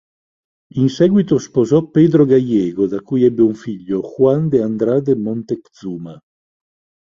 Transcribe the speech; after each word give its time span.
In 0.77 0.89
seguito 0.89 1.37
sposò 1.37 1.87
Pedro 1.87 2.25
Gallego, 2.25 2.87
da 2.87 3.01
cui 3.01 3.23
ebbe 3.23 3.43
un 3.43 3.53
figlio, 3.53 4.01
Juan 4.01 4.49
de 4.49 4.59
Andrade 4.63 5.15
Moctezuma. 5.15 6.19